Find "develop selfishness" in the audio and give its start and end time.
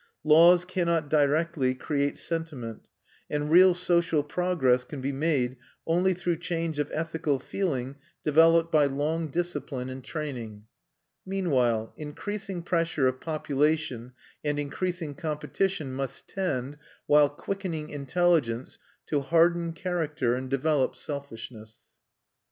20.49-21.91